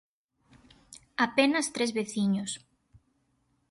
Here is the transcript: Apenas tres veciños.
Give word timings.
Apenas 1.27 1.67
tres 1.75 1.91
veciños. 1.99 2.51